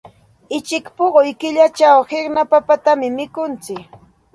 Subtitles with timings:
[0.57, 3.85] Uchik puquy killachaq qiqna papatam mikuntsik.